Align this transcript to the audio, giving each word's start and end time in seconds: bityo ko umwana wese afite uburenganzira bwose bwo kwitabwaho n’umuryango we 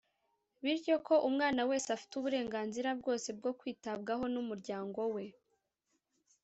bityo 0.63 0.95
ko 1.07 1.15
umwana 1.29 1.61
wese 1.69 1.87
afite 1.95 2.13
uburenganzira 2.15 2.89
bwose 2.99 3.29
bwo 3.37 3.51
kwitabwaho 3.59 4.23
n’umuryango 4.33 5.01
we 5.15 5.25